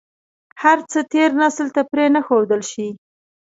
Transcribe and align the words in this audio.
هر 0.61 0.77
څه 0.91 0.99
تېر 1.11 1.29
نسل 1.41 1.67
ته 1.75 1.81
پرې 1.91 2.05
نه 2.15 2.21
ښودل 2.25 2.61
شي. 2.71 2.87